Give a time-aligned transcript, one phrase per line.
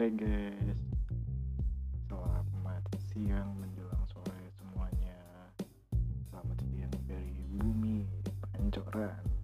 [0.00, 0.80] Hai guys,
[2.08, 5.20] selamat siang menjelang sore semuanya.
[6.32, 8.08] Selamat siang dari bumi
[8.48, 9.39] pancoran.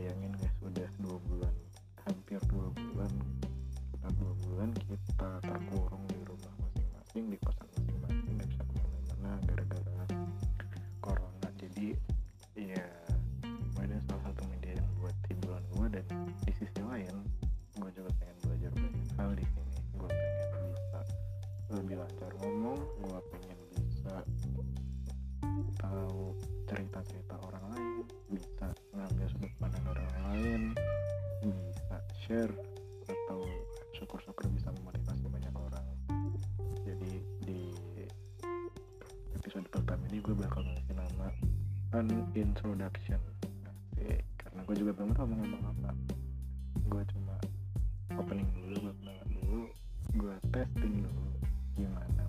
[0.00, 1.54] Bayangin guys udah dua bulan
[2.08, 3.12] hampir dua bulan
[3.68, 9.32] sekitar dua bulan kita terkurung di rumah masing-masing di kosan masing-masing nggak bisa ke mana-mana
[9.44, 10.04] gara-gara
[11.04, 11.48] corona.
[11.60, 11.92] Jadi
[12.56, 12.80] ya
[13.76, 16.06] ada salah satu media yang buat hiburan gue dan
[16.48, 17.14] di sisi lain
[17.76, 19.76] gue juga pengen belajar banyak hal di sini.
[20.00, 21.00] Gue pengen bisa
[21.76, 24.16] lebih lancar ngomong gue pengen bisa
[25.76, 26.32] tahu
[26.64, 29.69] cerita-cerita orang lain bisa ngambil sudut pandang
[32.30, 32.54] share
[33.10, 33.42] atau
[33.98, 35.82] syukur-syukur bisa memotivasi banyak orang
[36.86, 37.74] jadi di
[39.34, 41.26] episode pertama ini gue bakal ngasih nama
[41.90, 43.18] unintroduction
[43.66, 44.22] Asik.
[44.38, 45.90] karena gue juga belum tahu mau ngomong apa
[46.86, 47.34] gue cuma
[48.14, 49.62] opening dulu gue kenalan dulu
[50.14, 51.26] gue testing dulu
[51.74, 52.19] gimana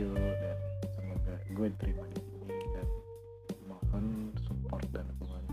[0.00, 0.56] you dan
[0.96, 2.88] semoga gue diterima di sini dan
[3.68, 5.44] mohon support dan dukungan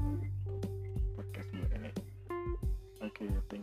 [1.20, 1.68] podcast gue.
[1.68, 1.92] Ini
[3.04, 3.24] oke.
[3.52, 3.57] thank